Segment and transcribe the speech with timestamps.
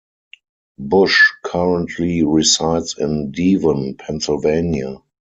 [0.79, 4.97] Bush currently resides in Devon, Pennsylvania.